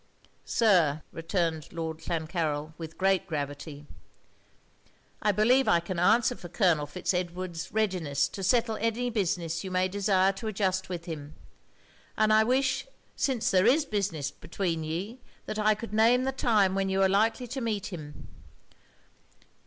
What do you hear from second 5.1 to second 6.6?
'I believe I can answer for